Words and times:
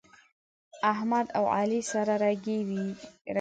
احمد 0.91 1.25
او 1.37 1.45
علي 1.57 1.81
سره 1.91 2.13
رګی 2.23 2.59
کوي. 2.67 2.87